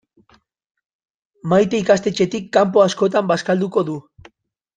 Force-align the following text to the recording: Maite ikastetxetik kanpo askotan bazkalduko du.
Maite 1.51 1.81
ikastetxetik 1.81 2.49
kanpo 2.59 2.83
askotan 2.87 3.29
bazkalduko 3.35 3.87
du. 3.93 4.01